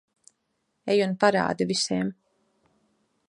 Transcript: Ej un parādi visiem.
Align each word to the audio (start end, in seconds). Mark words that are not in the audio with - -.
Ej 0.93 1.03
un 1.07 1.13
parādi 1.25 1.67
visiem. 1.73 2.13